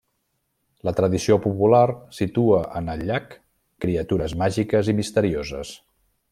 La 0.87 0.93
tradició 0.99 1.35
popular 1.43 1.81
situa 2.21 2.63
en 2.81 2.89
el 2.95 3.05
llac 3.11 3.37
criatures 3.87 4.35
màgiques 4.43 4.91
i 4.95 4.99
misterioses. 5.03 5.79